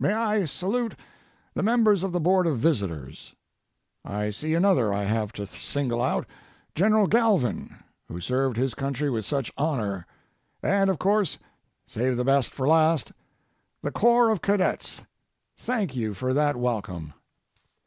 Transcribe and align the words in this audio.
May 0.00 0.14
I 0.14 0.46
salute 0.46 0.96
the 1.52 1.62
members 1.62 2.02
of 2.02 2.12
the 2.12 2.18
Board 2.18 2.46
of 2.46 2.56
Visitors. 2.58 3.34
I 4.06 4.30
see 4.30 4.54
another 4.54 4.90
I 4.90 5.04
have 5.04 5.34
to 5.34 5.44
single 5.46 6.00
out, 6.00 6.26
General 6.74 7.06
Galvin, 7.06 7.76
who 8.08 8.18
served 8.18 8.56
his 8.56 8.74
country 8.74 9.10
with 9.10 9.26
such 9.26 9.52
honor. 9.58 10.06
And, 10.62 10.88
of 10.88 10.98
course, 10.98 11.36
save 11.86 12.16
the 12.16 12.24
best 12.24 12.52
for 12.54 12.66
last, 12.66 13.12
the 13.82 13.92
Corps 13.92 14.30
of 14.30 14.40
Cadets, 14.40 15.04
thank 15.58 15.94
you 15.94 16.14
for 16.14 16.32
that 16.32 16.56
welcome. 16.56 17.12